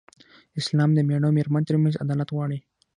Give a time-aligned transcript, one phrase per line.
[0.59, 2.59] اسلام د مېړه او مېرمن تر منځ عدالت غواړي.